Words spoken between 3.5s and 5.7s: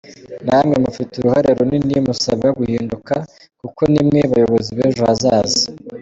kuko ni mwe bayobozi b’ejo hazaza.